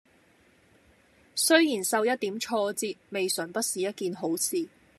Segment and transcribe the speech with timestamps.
[1.35, 4.67] 雖然受一點挫折未嘗不是一件好事！